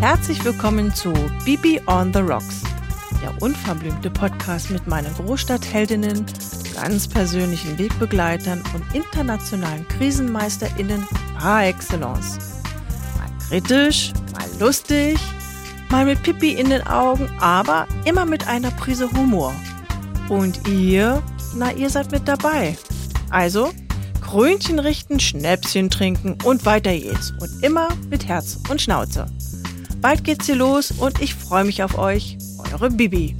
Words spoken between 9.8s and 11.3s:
KrisenmeisterInnen